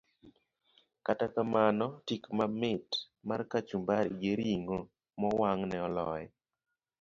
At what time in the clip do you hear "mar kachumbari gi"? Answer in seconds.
3.27-4.31